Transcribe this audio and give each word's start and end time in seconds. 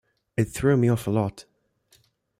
It 0.35 0.45
threw 0.45 0.77
me 0.77 0.89
off 0.89 1.05
a 1.05 1.11
lot. 1.11 1.45